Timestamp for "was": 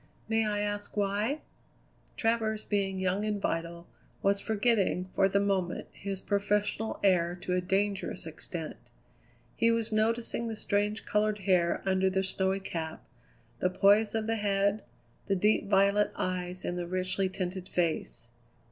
4.23-4.39, 9.69-9.91